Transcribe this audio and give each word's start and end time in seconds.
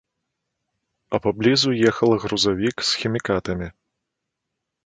А 1.13 1.19
паблізу 1.25 1.69
ехала 1.89 2.15
грузавік 2.23 2.77
з 2.93 3.03
хімікатамі. 3.03 3.67